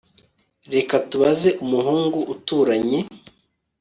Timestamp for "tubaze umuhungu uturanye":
1.09-2.99